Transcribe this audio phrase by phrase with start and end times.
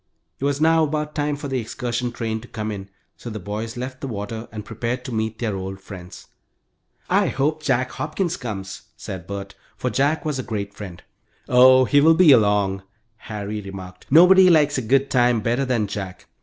[0.39, 3.77] It was now about time for the excursion train to come in, so the boys
[3.77, 6.25] left the water and prepared to meet their old friends.
[7.07, 11.03] "I hope Jack Hopkins comes," said Bert, for Jack was a great friend.
[11.47, 12.81] "Oh, he will be along,"
[13.17, 14.07] Harry remarked.
[14.09, 16.25] "Nobody likes a good time better than Jack."